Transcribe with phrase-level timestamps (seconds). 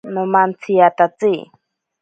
[0.13, 1.31] Nomantsiyatatsi.